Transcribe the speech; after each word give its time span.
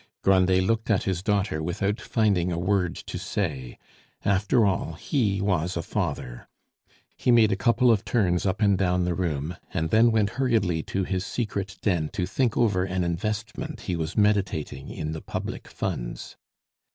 Grandet 0.23 0.63
looked 0.63 0.89
at 0.89 1.03
his 1.03 1.21
daughter 1.21 1.61
without 1.61 2.01
finding 2.01 2.51
a 2.51 2.57
word 2.57 2.95
to 2.95 3.19
say; 3.19 3.77
after 4.25 4.65
all, 4.65 4.93
he 4.93 5.39
was 5.39 5.77
a 5.77 5.83
father. 5.83 6.47
He 7.15 7.29
made 7.29 7.51
a 7.51 7.55
couple 7.55 7.91
of 7.91 8.03
turns 8.03 8.43
up 8.43 8.63
and 8.63 8.75
down 8.79 9.05
the 9.05 9.13
room, 9.13 9.57
and 9.71 9.91
then 9.91 10.11
went 10.11 10.31
hurriedly 10.41 10.81
to 10.89 11.03
his 11.03 11.23
secret 11.23 11.77
den 11.83 12.09
to 12.13 12.25
think 12.25 12.57
over 12.57 12.83
an 12.83 13.03
investment 13.03 13.81
he 13.81 13.95
was 13.95 14.17
meditating 14.17 14.89
in 14.89 15.11
the 15.11 15.21
public 15.21 15.67
Funds. 15.67 16.35